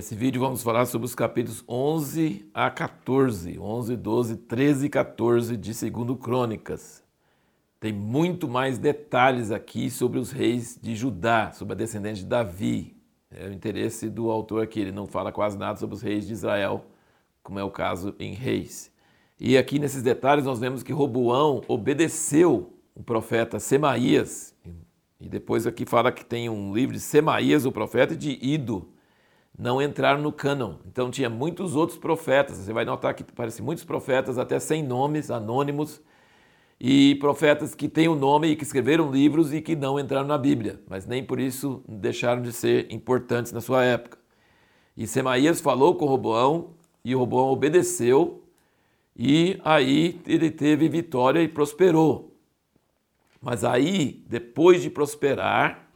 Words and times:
Nesse 0.00 0.14
vídeo 0.14 0.40
vamos 0.40 0.62
falar 0.62 0.86
sobre 0.86 1.04
os 1.04 1.14
capítulos 1.14 1.62
11 1.68 2.48
a 2.54 2.70
14, 2.70 3.58
11, 3.58 3.96
12, 3.98 4.36
13 4.38 4.86
e 4.86 4.88
14 4.88 5.56
de 5.58 5.90
2 5.90 6.18
Crônicas. 6.18 7.02
Tem 7.78 7.92
muito 7.92 8.48
mais 8.48 8.78
detalhes 8.78 9.50
aqui 9.50 9.90
sobre 9.90 10.18
os 10.18 10.32
reis 10.32 10.78
de 10.80 10.96
Judá, 10.96 11.52
sobre 11.52 11.74
a 11.74 11.76
descendente 11.76 12.20
de 12.20 12.26
Davi. 12.26 12.96
É 13.30 13.46
o 13.46 13.52
interesse 13.52 14.08
do 14.08 14.30
autor 14.30 14.62
aqui, 14.62 14.80
ele 14.80 14.90
não 14.90 15.06
fala 15.06 15.30
quase 15.30 15.58
nada 15.58 15.78
sobre 15.78 15.94
os 15.94 16.00
reis 16.00 16.26
de 16.26 16.32
Israel, 16.32 16.86
como 17.42 17.58
é 17.58 17.62
o 17.62 17.70
caso 17.70 18.14
em 18.18 18.32
Reis. 18.32 18.90
E 19.38 19.58
aqui 19.58 19.78
nesses 19.78 20.02
detalhes 20.02 20.46
nós 20.46 20.58
vemos 20.58 20.82
que 20.82 20.94
Roboão 20.94 21.60
obedeceu 21.68 22.72
o 22.94 23.02
profeta 23.02 23.60
Semaías, 23.60 24.54
e 25.20 25.28
depois 25.28 25.66
aqui 25.66 25.84
fala 25.84 26.10
que 26.10 26.24
tem 26.24 26.48
um 26.48 26.72
livro 26.74 26.94
de 26.94 27.00
Semaías, 27.00 27.66
o 27.66 27.70
profeta, 27.70 28.14
e 28.14 28.16
de 28.16 28.38
Ido, 28.40 28.88
não 29.60 29.80
entraram 29.80 30.22
no 30.22 30.32
cânon. 30.32 30.76
Então 30.86 31.10
tinha 31.10 31.28
muitos 31.28 31.76
outros 31.76 31.98
profetas. 31.98 32.56
Você 32.56 32.72
vai 32.72 32.86
notar 32.86 33.12
que 33.14 33.22
parecem 33.22 33.62
muitos 33.62 33.84
profetas, 33.84 34.38
até 34.38 34.58
sem 34.58 34.82
nomes, 34.82 35.30
anônimos, 35.30 36.00
e 36.80 37.14
profetas 37.16 37.74
que 37.74 37.86
têm 37.86 38.08
o 38.08 38.12
um 38.12 38.16
nome 38.16 38.48
e 38.48 38.56
que 38.56 38.64
escreveram 38.64 39.12
livros 39.12 39.52
e 39.52 39.60
que 39.60 39.76
não 39.76 40.00
entraram 40.00 40.26
na 40.26 40.38
Bíblia, 40.38 40.80
mas 40.88 41.04
nem 41.06 41.22
por 41.22 41.38
isso 41.38 41.84
deixaram 41.86 42.40
de 42.40 42.54
ser 42.54 42.90
importantes 42.90 43.52
na 43.52 43.60
sua 43.60 43.84
época. 43.84 44.16
E 44.96 45.06
Semaías 45.06 45.60
falou 45.60 45.94
com 45.94 46.06
Roboão, 46.06 46.70
e 47.04 47.14
Roboão 47.14 47.48
obedeceu, 47.48 48.42
e 49.14 49.60
aí 49.62 50.18
ele 50.26 50.50
teve 50.50 50.88
vitória 50.88 51.42
e 51.42 51.48
prosperou. 51.48 52.34
Mas 53.42 53.62
aí, 53.62 54.24
depois 54.26 54.80
de 54.80 54.88
prosperar, 54.88 55.86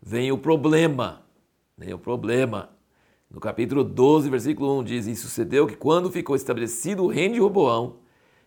vem 0.00 0.30
o 0.30 0.36
problema. 0.36 1.22
Vem 1.76 1.94
o 1.94 1.98
problema. 1.98 2.68
No 3.32 3.40
capítulo 3.40 3.82
12, 3.82 4.28
versículo 4.28 4.78
1 4.80 4.84
diz: 4.84 5.06
E 5.06 5.16
sucedeu 5.16 5.66
que 5.66 5.74
quando 5.74 6.10
ficou 6.10 6.36
estabelecido 6.36 7.02
o 7.02 7.08
reino 7.08 7.34
de 7.34 7.40
Roboão, 7.40 7.96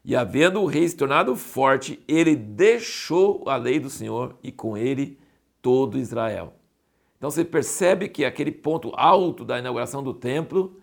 e 0.04 0.16
havendo 0.16 0.62
o 0.62 0.68
rei 0.68 0.88
se 0.88 0.96
tornado 0.96 1.36
forte, 1.36 2.00
ele 2.08 2.36
deixou 2.36 3.50
a 3.50 3.56
lei 3.56 3.80
do 3.80 3.90
Senhor 3.90 4.36
e 4.44 4.52
com 4.52 4.78
ele 4.78 5.18
todo 5.60 5.98
Israel. 5.98 6.54
Então 7.18 7.32
você 7.32 7.44
percebe 7.44 8.08
que 8.08 8.24
aquele 8.24 8.52
ponto 8.52 8.92
alto 8.96 9.44
da 9.44 9.58
inauguração 9.58 10.04
do 10.04 10.14
templo, 10.14 10.80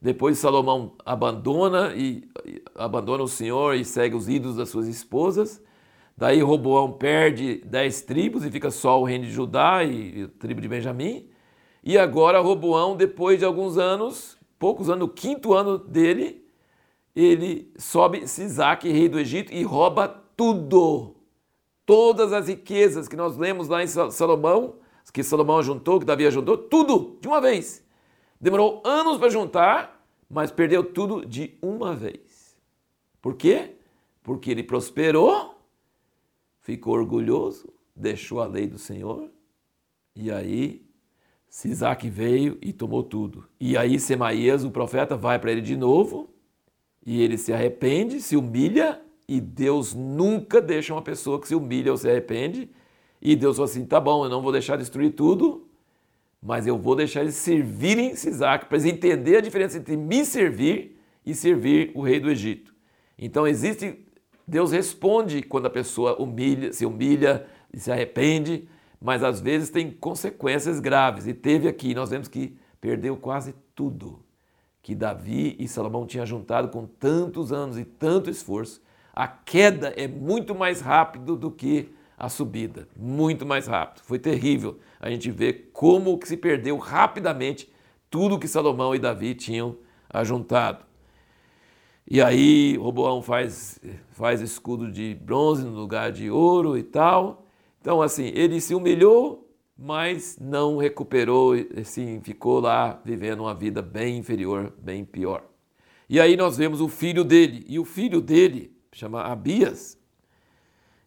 depois 0.00 0.38
Salomão 0.38 0.92
abandona 1.04 1.92
e 1.94 2.26
abandona 2.74 3.22
o 3.22 3.28
Senhor 3.28 3.76
e 3.76 3.84
segue 3.84 4.16
os 4.16 4.30
ídolos 4.30 4.56
das 4.56 4.70
suas 4.70 4.88
esposas. 4.88 5.62
Daí 6.16 6.40
Roboão 6.40 6.90
perde 6.90 7.56
dez 7.66 8.00
tribos 8.00 8.46
e 8.46 8.50
fica 8.50 8.70
só 8.70 8.98
o 8.98 9.04
reino 9.04 9.26
de 9.26 9.30
Judá 9.30 9.84
e 9.84 10.22
a 10.22 10.38
tribo 10.38 10.62
de 10.62 10.68
Benjamim. 10.68 11.28
E 11.82 11.98
agora 11.98 12.38
Roboão, 12.40 12.96
depois 12.96 13.38
de 13.38 13.44
alguns 13.44 13.76
anos, 13.76 14.38
poucos 14.58 14.88
anos, 14.88 15.00
no 15.00 15.12
quinto 15.12 15.52
ano 15.52 15.76
dele, 15.76 16.46
ele 17.14 17.72
sobe 17.76 18.26
Sisaque, 18.28 18.88
rei 18.88 19.08
do 19.08 19.18
Egito, 19.18 19.52
e 19.52 19.62
rouba 19.64 20.06
tudo. 20.36 21.16
Todas 21.84 22.32
as 22.32 22.46
riquezas 22.46 23.08
que 23.08 23.16
nós 23.16 23.36
lemos 23.36 23.68
lá 23.68 23.82
em 23.82 23.86
Salomão, 23.86 24.76
que 25.12 25.22
Salomão 25.22 25.62
juntou, 25.62 25.98
que 25.98 26.06
Davi 26.06 26.30
juntou, 26.30 26.56
tudo 26.56 27.18
de 27.20 27.28
uma 27.28 27.40
vez. 27.40 27.84
Demorou 28.40 28.80
anos 28.84 29.18
para 29.18 29.28
juntar, 29.28 30.06
mas 30.30 30.50
perdeu 30.50 30.84
tudo 30.84 31.26
de 31.26 31.58
uma 31.60 31.94
vez. 31.94 32.56
Por 33.20 33.34
quê? 33.34 33.76
Porque 34.22 34.50
ele 34.50 34.62
prosperou, 34.62 35.58
ficou 36.60 36.94
orgulhoso, 36.94 37.72
deixou 37.94 38.40
a 38.40 38.46
lei 38.46 38.66
do 38.66 38.78
Senhor, 38.78 39.30
e 40.14 40.30
aí 40.30 40.86
Sisaque 41.52 42.08
veio 42.08 42.56
e 42.62 42.72
tomou 42.72 43.02
tudo. 43.02 43.44
E 43.60 43.76
aí 43.76 44.00
Semaías, 44.00 44.64
o 44.64 44.70
profeta, 44.70 45.18
vai 45.18 45.38
para 45.38 45.52
ele 45.52 45.60
de 45.60 45.76
novo 45.76 46.30
e 47.04 47.20
ele 47.20 47.36
se 47.36 47.52
arrepende, 47.52 48.22
se 48.22 48.38
humilha 48.38 49.02
e 49.28 49.38
Deus 49.38 49.92
nunca 49.92 50.62
deixa 50.62 50.94
uma 50.94 51.02
pessoa 51.02 51.38
que 51.38 51.46
se 51.46 51.54
humilha 51.54 51.90
ou 51.92 51.98
se 51.98 52.08
arrepende. 52.08 52.70
E 53.20 53.36
Deus 53.36 53.56
falou 53.56 53.70
assim: 53.70 53.84
tá 53.84 54.00
bom, 54.00 54.24
eu 54.24 54.30
não 54.30 54.40
vou 54.40 54.50
deixar 54.50 54.78
destruir 54.78 55.12
tudo, 55.12 55.68
mas 56.42 56.66
eu 56.66 56.78
vou 56.78 56.96
deixar 56.96 57.20
eles 57.20 57.34
servirem 57.34 58.16
Sisaque 58.16 58.64
para 58.64 58.78
eles 58.78 58.90
entenderem 58.90 59.40
a 59.40 59.42
diferença 59.42 59.76
entre 59.76 59.94
me 59.94 60.24
servir 60.24 60.98
e 61.24 61.34
servir 61.34 61.92
o 61.94 62.00
rei 62.00 62.18
do 62.18 62.30
Egito. 62.30 62.74
Então 63.18 63.46
existe, 63.46 64.06
Deus 64.48 64.72
responde 64.72 65.42
quando 65.42 65.66
a 65.66 65.70
pessoa 65.70 66.16
humilha, 66.16 66.72
se 66.72 66.86
humilha 66.86 67.46
e 67.70 67.78
se 67.78 67.92
arrepende 67.92 68.66
mas 69.02 69.24
às 69.24 69.40
vezes 69.40 69.68
tem 69.68 69.90
consequências 69.90 70.78
graves. 70.78 71.26
E 71.26 71.34
teve 71.34 71.68
aqui, 71.68 71.94
nós 71.94 72.10
vemos 72.10 72.28
que 72.28 72.56
perdeu 72.80 73.16
quase 73.16 73.54
tudo 73.74 74.24
que 74.80 74.94
Davi 74.94 75.56
e 75.58 75.68
Salomão 75.68 76.06
tinham 76.06 76.26
juntado 76.26 76.68
com 76.68 76.86
tantos 76.86 77.52
anos 77.52 77.78
e 77.78 77.84
tanto 77.84 78.30
esforço. 78.30 78.80
A 79.12 79.26
queda 79.26 79.88
é 79.96 80.08
muito 80.08 80.54
mais 80.54 80.80
rápido 80.80 81.36
do 81.36 81.50
que 81.50 81.88
a 82.16 82.28
subida, 82.28 82.88
muito 82.96 83.44
mais 83.44 83.66
rápido. 83.66 84.02
Foi 84.04 84.18
terrível 84.18 84.78
a 85.00 85.10
gente 85.10 85.30
ver 85.30 85.70
como 85.72 86.16
que 86.18 86.28
se 86.28 86.36
perdeu 86.36 86.76
rapidamente 86.78 87.72
tudo 88.08 88.38
que 88.38 88.46
Salomão 88.46 88.94
e 88.94 88.98
Davi 88.98 89.34
tinham 89.34 89.76
ajuntado. 90.08 90.84
E 92.08 92.20
aí 92.20 92.76
Roboão 92.76 93.22
faz, 93.22 93.80
faz 94.10 94.40
escudo 94.40 94.90
de 94.90 95.14
bronze 95.14 95.64
no 95.64 95.72
lugar 95.72 96.12
de 96.12 96.30
ouro 96.30 96.76
e 96.76 96.82
tal. 96.82 97.41
Então, 97.82 98.00
assim, 98.00 98.30
ele 98.32 98.60
se 98.60 98.76
humilhou, 98.76 99.52
mas 99.76 100.38
não 100.40 100.76
recuperou, 100.76 101.54
assim, 101.76 102.20
ficou 102.22 102.60
lá 102.60 103.02
vivendo 103.04 103.40
uma 103.40 103.52
vida 103.56 103.82
bem 103.82 104.18
inferior, 104.18 104.72
bem 104.78 105.04
pior. 105.04 105.42
E 106.08 106.20
aí 106.20 106.36
nós 106.36 106.56
vemos 106.56 106.80
o 106.80 106.88
filho 106.88 107.24
dele, 107.24 107.66
e 107.68 107.80
o 107.80 107.84
filho 107.84 108.20
dele 108.20 108.72
chama 108.92 109.22
Abias, 109.22 109.98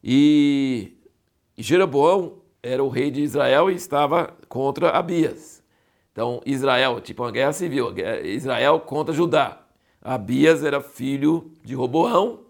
e 0.03 0.97
Jeroboão 1.57 2.41
era 2.61 2.83
o 2.83 2.89
rei 2.89 3.09
de 3.09 3.21
Israel 3.21 3.71
e 3.71 3.75
estava 3.75 4.35
contra 4.49 4.89
Abias. 4.89 5.63
Então, 6.11 6.41
Israel, 6.45 6.99
tipo 6.99 7.23
uma 7.23 7.31
guerra 7.31 7.53
civil, 7.53 7.93
Israel 8.25 8.81
contra 8.81 9.13
Judá. 9.13 9.65
Abias 10.01 10.61
era 10.61 10.81
filho 10.81 11.53
de 11.63 11.73
Roboão, 11.73 12.41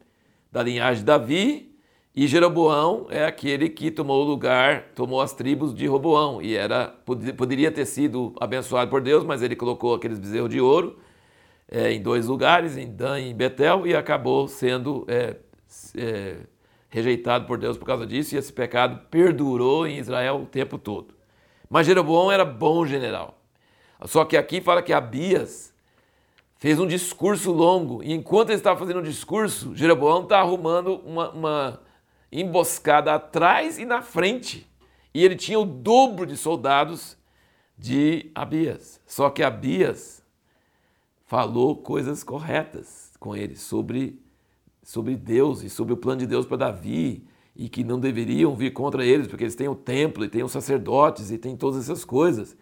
da 0.51 0.63
linhagem 0.63 1.01
de 1.01 1.05
Davi, 1.05 1.74
e 2.15 2.27
Jeroboão 2.27 3.07
é 3.09 3.25
aquele 3.25 3.67
que 3.67 3.91
tomou 3.91 4.23
o 4.23 4.25
lugar, 4.25 4.85
tomou 4.95 5.19
as 5.19 5.33
tribos 5.33 5.75
de 5.75 5.85
Roboão 5.85 6.41
e 6.41 6.55
era 6.55 6.95
poderia 7.05 7.69
ter 7.69 7.85
sido 7.85 8.33
abençoado 8.39 8.89
por 8.89 9.01
Deus, 9.01 9.23
mas 9.23 9.41
ele 9.41 9.55
colocou 9.55 9.93
aqueles 9.93 10.17
bezerros 10.17 10.49
de 10.49 10.61
ouro 10.61 10.97
é, 11.69 11.91
em 11.91 12.01
dois 12.01 12.27
lugares, 12.27 12.77
em 12.77 12.89
Dan 12.89 13.19
e 13.19 13.29
em 13.31 13.35
Betel, 13.35 13.85
e 13.85 13.95
acabou 13.95 14.47
sendo 14.47 15.05
é, 15.07 15.35
é, 15.97 16.37
rejeitado 16.89 17.45
por 17.45 17.57
Deus 17.57 17.77
por 17.77 17.85
causa 17.85 18.05
disso, 18.05 18.35
e 18.35 18.37
esse 18.37 18.53
pecado 18.53 19.01
perdurou 19.09 19.85
em 19.85 19.97
Israel 19.97 20.41
o 20.43 20.45
tempo 20.45 20.77
todo. 20.77 21.13
Mas 21.69 21.87
Jeroboão 21.87 22.31
era 22.31 22.45
bom 22.45 22.85
general. 22.85 23.39
Só 24.05 24.23
que 24.23 24.37
aqui 24.37 24.61
fala 24.61 24.81
que 24.81 24.93
Abias 24.93 25.73
fez 26.57 26.79
um 26.79 26.87
discurso 26.87 27.51
longo, 27.51 28.03
e 28.03 28.13
enquanto 28.13 28.49
ele 28.49 28.57
estava 28.57 28.79
fazendo 28.79 28.99
um 28.99 29.03
discurso, 29.03 29.75
Jeroboão 29.75 30.23
está 30.23 30.39
arrumando 30.39 31.01
uma, 31.03 31.29
uma 31.31 31.79
emboscada 32.39 33.13
atrás 33.13 33.79
e 33.79 33.85
na 33.85 34.01
frente. 34.01 34.69
E 35.13 35.23
ele 35.23 35.35
tinha 35.35 35.57
o 35.57 35.65
dobro 35.65 36.25
de 36.25 36.35
soldados 36.35 37.17
de 37.77 38.29
Abias. 38.35 38.99
Só 39.05 39.29
que 39.29 39.41
Abias 39.41 40.21
falou 41.25 41.77
coisas 41.77 42.23
corretas 42.23 43.11
com 43.19 43.35
ele 43.35 43.55
sobre, 43.55 44.21
sobre 44.83 45.15
Deus 45.15 45.63
e 45.63 45.69
sobre 45.69 45.93
o 45.93 45.97
plano 45.97 46.19
de 46.19 46.27
Deus 46.27 46.45
para 46.45 46.57
Davi 46.57 47.25
e 47.55 47.69
que 47.69 47.83
não 47.83 47.99
deveriam 47.99 48.53
vir 48.53 48.71
contra 48.71 49.05
eles, 49.05 49.27
porque 49.27 49.45
eles 49.45 49.55
têm 49.55 49.69
o 49.69 49.75
templo 49.75 50.25
e 50.25 50.27
têm 50.27 50.43
os 50.43 50.51
sacerdotes 50.51 51.31
e 51.31 51.37
têm 51.37 51.55
todas 51.55 51.85
essas 51.85 52.03
coisas. 52.03 52.57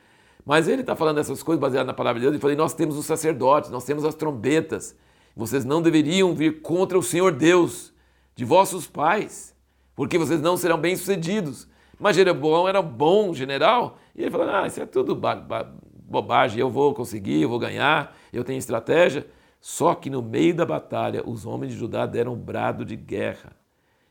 Mas 0.46 0.68
ele 0.68 0.82
está 0.82 0.96
falando 0.96 1.20
essas 1.20 1.42
coisas 1.42 1.60
baseadas 1.60 1.88
na 1.88 1.94
palavra 1.94 2.20
de 2.20 2.28
Deus 2.28 2.36
e 2.36 2.40
falei: 2.40 2.56
nós 2.56 2.74
temos 2.74 2.96
os 2.96 3.06
sacerdotes, 3.06 3.72
nós 3.72 3.86
temos 3.86 4.06
as 4.06 4.14
trombetas. 4.14 4.96
Vocês 5.36 5.66
não 5.66 5.82
deveriam 5.82 6.36
vir 6.36 6.62
contra 6.62 6.98
o 6.98 7.02
Senhor 7.02 7.32
Deus 7.32 7.92
de 8.36 8.46
vossos 8.46 8.86
pais 8.86 9.53
porque 9.96 10.18
vocês 10.18 10.42
não 10.42 10.58
serão 10.58 10.78
bem-sucedidos. 10.78 11.68
Mas 12.00 12.16
Jeroboão 12.16 12.68
era 12.68 12.82
um 12.82 12.88
bom 12.88 13.34
general, 13.34 13.98
e 14.16 14.22
ele 14.22 14.32
falou: 14.32 14.50
Ah, 14.50 14.68
isso 14.68 14.82
é 14.82 14.86
tudo 14.86 15.16
bobagem, 15.16 16.60
eu 16.60 16.70
vou 16.70 16.94
conseguir, 16.94 17.42
eu 17.42 17.50
vou 17.50 17.60
ganhar, 17.60 18.16
eu 18.32 18.44
tenho 18.44 18.60
estratégia. 18.60 19.26
Só 19.60 19.96
que 19.96 20.10
no 20.10 20.22
meio 20.22 20.54
da 20.54 20.66
batalha, 20.66 21.24
os 21.26 21.46
homens 21.46 21.72
de 21.72 21.80
Judá 21.80 22.06
deram 22.06 22.34
um 22.34 22.38
brado 22.38 22.84
de 22.84 22.98
guerra. 22.98 23.56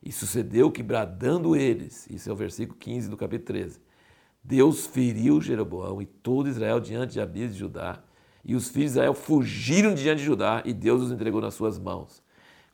E 0.02 0.10
sucedeu 0.10 0.70
que, 0.70 0.82
bradando 0.82 1.54
eles, 1.54 2.08
isso 2.10 2.28
é 2.28 2.32
o 2.32 2.36
versículo 2.36 2.76
15 2.78 3.08
do 3.08 3.16
capítulo 3.16 3.46
13, 3.46 3.80
Deus 4.42 4.86
feriu 4.86 5.40
Jeroboão 5.40 6.02
e 6.02 6.06
todo 6.06 6.48
Israel 6.48 6.80
diante 6.80 7.12
de 7.12 7.20
Abias 7.20 7.52
de 7.52 7.58
Judá. 7.60 8.02
E 8.44 8.56
os 8.56 8.68
filhos 8.68 8.92
de 8.92 8.98
Israel 8.98 9.14
fugiram 9.14 9.94
diante 9.94 10.18
de 10.18 10.24
Judá 10.24 10.62
e 10.64 10.72
Deus 10.72 11.02
os 11.02 11.12
entregou 11.12 11.40
nas 11.40 11.54
suas 11.54 11.78
mãos. 11.78 12.22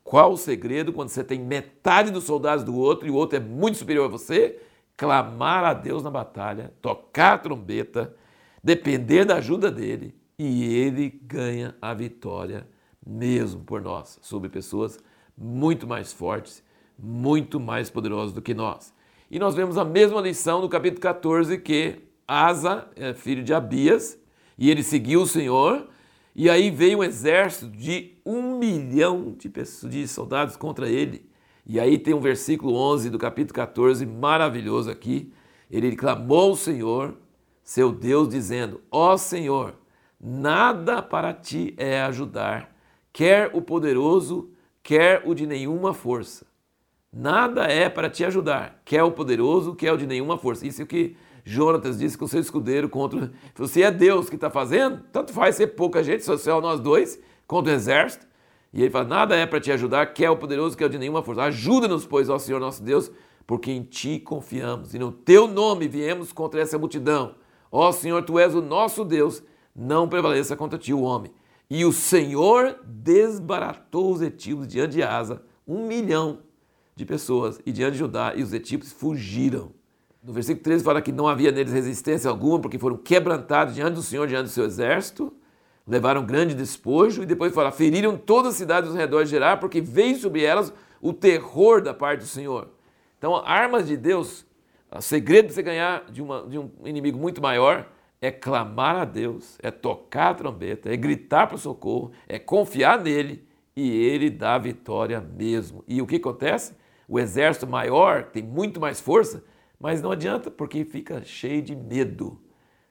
Qual 0.09 0.33
o 0.33 0.39
segredo 0.39 0.91
quando 0.91 1.11
você 1.11 1.23
tem 1.23 1.39
metade 1.39 2.11
dos 2.11 2.25
soldados 2.25 2.65
do 2.65 2.75
outro 2.75 3.07
e 3.07 3.11
o 3.11 3.15
outro 3.15 3.37
é 3.37 3.41
muito 3.41 3.77
superior 3.77 4.07
a 4.07 4.09
você? 4.09 4.59
Clamar 4.97 5.63
a 5.65 5.75
Deus 5.75 6.03
na 6.03 6.11
batalha, 6.11 6.73
tocar 6.81 7.35
a 7.35 7.39
trombeta, 7.39 8.17
depender 8.65 9.27
da 9.27 9.37
ajuda 9.37 9.71
dele 9.71 10.15
e 10.39 10.65
ele 10.75 11.11
ganha 11.11 11.77
a 11.83 11.93
vitória 11.93 12.67
mesmo 13.07 13.61
por 13.61 13.83
nós, 13.83 14.19
sobre 14.23 14.49
pessoas 14.49 14.99
muito 15.37 15.87
mais 15.87 16.11
fortes, 16.11 16.65
muito 16.99 17.61
mais 17.61 17.91
poderosas 17.91 18.33
do 18.33 18.41
que 18.41 18.55
nós. 18.55 18.95
E 19.31 19.39
nós 19.39 19.55
vemos 19.55 19.77
a 19.77 19.85
mesma 19.85 20.23
lição 20.23 20.63
no 20.63 20.71
capítulo 20.71 21.03
14 21.03 21.59
que 21.59 22.01
Asa 22.27 22.89
é 22.97 23.13
filho 23.13 23.45
de 23.45 23.53
Abias 23.53 24.19
e 24.57 24.71
ele 24.71 24.83
seguiu 24.83 25.21
o 25.21 25.27
Senhor. 25.27 25.87
E 26.41 26.49
aí 26.49 26.71
veio 26.71 27.01
um 27.01 27.03
exército 27.03 27.69
de 27.69 28.13
um 28.25 28.57
milhão 28.57 29.35
de, 29.37 29.49
pessoas, 29.49 29.93
de 29.93 30.07
soldados 30.07 30.55
contra 30.55 30.89
ele. 30.89 31.29
E 31.67 31.81
aí 31.81 31.99
tem 31.99 32.15
um 32.15 32.21
versículo 32.21 32.77
11 32.77 33.11
do 33.11 33.19
capítulo 33.19 33.55
14 33.55 34.07
maravilhoso 34.07 34.89
aqui. 34.89 35.33
Ele 35.69 35.97
clamou 35.97 36.51
ao 36.51 36.55
Senhor, 36.55 37.17
seu 37.65 37.91
Deus, 37.91 38.29
dizendo: 38.29 38.81
Ó 38.89 39.15
oh, 39.15 39.19
Senhor, 39.19 39.75
nada 40.21 41.03
para 41.03 41.35
ti 41.35 41.75
é 41.77 42.03
ajudar, 42.03 42.73
quer 43.13 43.51
o 43.53 43.61
poderoso, 43.61 44.53
quer 44.81 45.23
o 45.25 45.35
de 45.35 45.45
nenhuma 45.45 45.93
força. 45.93 46.47
Nada 47.13 47.65
é 47.65 47.89
para 47.89 48.09
te 48.09 48.25
ajudar, 48.25 48.81
quer 48.85 49.03
o 49.03 49.11
poderoso, 49.11 49.75
quer 49.75 49.93
o 49.93 49.97
de 49.97 50.07
nenhuma 50.07 50.39
força. 50.39 50.65
Isso 50.65 50.83
é 50.83 50.85
o 50.85 50.87
que 50.87 51.17
Jonatas 51.49 51.99
disse 51.99 52.19
com 52.19 52.27
seu 52.27 52.41
escudeiro 52.41 52.91
contra. 52.91 53.33
Se 53.67 53.83
é 53.83 53.91
Deus 53.91 54.29
que 54.29 54.35
está 54.35 54.51
fazendo, 54.51 55.03
tanto 55.11 55.33
faz 55.33 55.57
ser 55.57 55.69
pouca 55.69 56.05
gente, 56.05 56.23
social 56.23 56.61
nós 56.61 56.79
dois, 56.79 57.19
contra 57.47 57.73
o 57.73 57.75
exército. 57.75 58.27
E 58.71 58.83
ele 58.83 58.91
fala: 58.91 59.07
nada 59.07 59.35
é 59.35 59.47
para 59.47 59.59
te 59.59 59.73
ajudar, 59.73 60.13
quer 60.13 60.29
o 60.29 60.37
poderoso, 60.37 60.77
quer 60.77 60.85
o 60.85 60.91
de 60.91 60.99
nenhuma 60.99 61.23
força. 61.23 61.45
Ajuda-nos, 61.45 62.05
pois, 62.05 62.29
ó 62.29 62.39
Senhor 62.39 62.61
nosso 62.61 62.83
Deus, 62.83 63.11
porque 63.47 63.73
em 63.73 63.83
ti 63.83 64.21
confiamos 64.21 64.93
e 64.93 64.99
no 64.99 65.11
teu 65.11 65.49
nome 65.49 65.89
viemos 65.89 66.33
contra 66.33 66.61
essa 66.61 66.79
multidão. 66.79 67.37
Ó 67.73 67.91
Senhor, 67.93 68.23
tu 68.23 68.39
és 68.39 68.55
o 68.55 68.61
nosso 68.61 69.03
Deus, 69.03 69.43
não 69.75 70.07
prevaleça 70.07 70.55
contra 70.55 70.79
ti 70.79 70.93
o 70.93 71.01
homem. 71.01 71.33
E 71.71 71.83
o 71.87 71.93
Senhor 71.93 72.79
desbaratou 72.85 74.13
os 74.13 74.21
etíopes 74.21 74.69
diante 74.69 74.93
de 74.93 75.03
Asa, 75.03 75.43
um 75.67 75.87
milhão 75.87 76.41
de 76.95 77.07
pessoas, 77.07 77.59
e 77.65 77.73
diante 77.73 77.93
de 77.93 77.99
Judá, 77.99 78.35
e 78.37 78.43
os 78.43 78.53
etíopes 78.53 78.93
fugiram. 78.93 79.78
No 80.23 80.33
versículo 80.33 80.63
13 80.65 80.85
fala 80.85 81.01
que 81.01 81.13
não 81.13 81.29
havia 81.29 81.53
neles 81.53 81.73
resistência 81.73 82.29
alguma, 82.29 82.61
porque 82.61 82.79
foram 82.79 82.97
quebrantados 82.97 83.75
diante 83.75 83.95
do 83.95 84.03
Senhor, 84.03 84.27
diante 84.27 84.45
do 84.45 84.51
seu 84.51 84.65
exército, 84.65 85.33
levaram 85.87 86.25
grande 86.27 86.55
despojo, 86.55 87.23
e 87.23 87.27
depois 87.27 87.55
fala, 87.55 87.71
feriram 87.71 88.17
todas 88.17 88.53
as 88.53 88.59
cidades 88.59 88.91
ao 88.91 88.97
redor 88.97 89.25
de 89.25 89.31
Gerar, 89.31 89.59
porque 89.59 89.81
veio 89.81 90.17
sobre 90.19 90.43
elas 90.43 90.73
o 91.01 91.13
terror 91.13 91.81
da 91.81 91.95
parte 91.95 92.21
do 92.21 92.27
Senhor. 92.27 92.69
Então, 93.17 93.37
armas 93.37 93.87
de 93.87 93.97
Deus, 93.97 94.45
o 94.95 95.01
segredo 95.01 95.49
de 95.49 95.55
você 95.55 95.63
ganhar 95.63 96.05
de, 96.11 96.21
uma, 96.21 96.43
de 96.47 96.59
um 96.59 96.71
inimigo 96.85 97.19
muito 97.19 97.41
maior 97.41 97.87
é 98.21 98.31
clamar 98.31 98.97
a 98.97 99.05
Deus, 99.05 99.57
é 99.63 99.71
tocar 99.71 100.31
a 100.31 100.35
trombeta, 100.35 100.93
é 100.93 100.97
gritar 100.97 101.47
para 101.47 101.57
o 101.57 101.59
socorro, 101.59 102.11
é 102.29 102.39
confiar 102.39 103.01
nele 103.01 103.47
e 103.77 103.91
ele 103.91 104.29
dá 104.29 104.59
vitória 104.59 105.21
mesmo. 105.21 105.85
E 105.87 106.03
o 106.03 106.07
que 106.07 106.17
acontece? 106.17 106.75
O 107.07 107.19
exército 107.19 107.67
maior 107.67 108.25
tem 108.25 108.43
muito 108.43 108.81
mais 108.81 109.01
força, 109.01 109.43
mas 109.79 110.03
não 110.03 110.11
adianta 110.11 110.51
porque 110.51 110.85
fica 110.85 111.23
cheio 111.23 111.63
de 111.63 111.77
medo, 111.77 112.41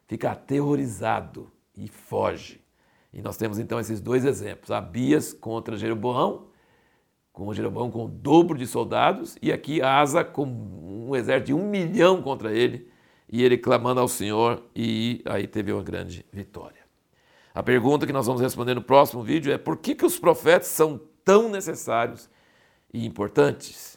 fica 0.07 0.31
aterrorizado 0.31 1.51
e 1.75 1.87
foge. 1.87 2.61
E 3.13 3.21
nós 3.21 3.37
temos 3.37 3.59
então 3.59 3.79
esses 3.79 3.99
dois 3.99 4.25
exemplos: 4.25 4.71
Abias 4.71 5.33
contra 5.33 5.77
Jeroboão, 5.77 6.47
com 7.33 7.53
Jeroboão 7.53 7.91
com 7.91 8.05
o 8.05 8.07
dobro 8.07 8.57
de 8.57 8.65
soldados, 8.65 9.37
e 9.41 9.51
aqui 9.51 9.81
Asa 9.81 10.23
com 10.23 10.45
um 10.45 11.15
exército 11.15 11.47
de 11.47 11.53
um 11.53 11.69
milhão 11.69 12.21
contra 12.21 12.53
ele, 12.53 12.89
e 13.29 13.43
ele 13.43 13.57
clamando 13.57 13.99
ao 13.99 14.07
Senhor, 14.07 14.63
e 14.75 15.21
aí 15.25 15.47
teve 15.47 15.71
uma 15.71 15.83
grande 15.83 16.25
vitória. 16.31 16.87
A 17.53 17.63
pergunta 17.63 18.05
que 18.05 18.13
nós 18.13 18.27
vamos 18.27 18.41
responder 18.41 18.75
no 18.75 18.81
próximo 18.81 19.23
vídeo 19.23 19.51
é 19.51 19.57
por 19.57 19.77
que, 19.77 19.95
que 19.95 20.05
os 20.05 20.19
profetas 20.19 20.67
são 20.67 21.01
tão 21.25 21.49
necessários 21.49 22.29
e 22.93 23.05
importantes? 23.05 23.96